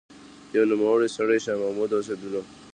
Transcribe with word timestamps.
يو 0.55 0.63
نوموړی 0.71 1.07
سړی 1.17 1.39
شاه 1.45 1.59
محمد 1.61 1.91
اوسېدلو 1.93 2.41